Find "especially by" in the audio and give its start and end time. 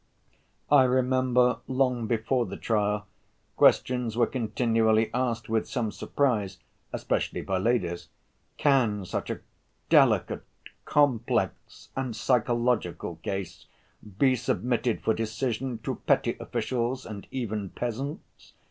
6.91-7.59